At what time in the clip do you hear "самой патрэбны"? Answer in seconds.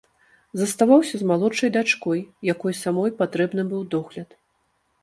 2.83-3.69